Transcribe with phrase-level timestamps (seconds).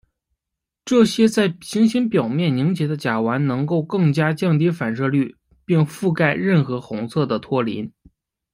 [0.83, 7.93] 这些在行星表面凝结的甲烷能够更加降低反射率并覆盖任何红色的托林。